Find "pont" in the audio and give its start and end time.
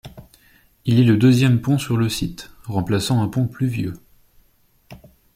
1.61-1.77, 3.27-3.45